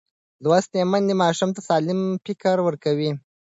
لوستې 0.43 0.79
میندې 0.91 1.13
ماشوم 1.23 1.49
ته 1.55 1.61
سالم 1.67 1.99
فکر 2.25 2.55
ورکوي. 2.63 3.11